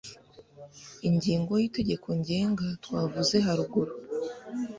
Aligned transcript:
Ingingo 1.07 1.51
ya 1.55 1.59
y'itegeko 1.61 2.07
ngenga 2.19 2.67
twavuze 2.83 3.35
haruguru 3.45 3.93